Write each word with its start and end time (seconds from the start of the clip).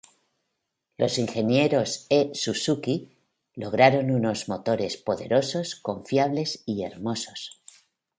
Los 1.01 1.15
ingenieros 1.19 2.07
e 2.09 2.19
Suzuki 2.33 2.95
lograron 3.53 4.09
unos 4.09 4.49
motores 4.49 4.97
poderosos, 4.97 5.75
confiables 5.75 6.63
y 6.65 6.81
hermosos. 6.85 7.61